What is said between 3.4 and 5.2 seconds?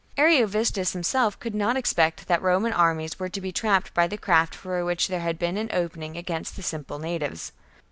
trapped by the craft for which there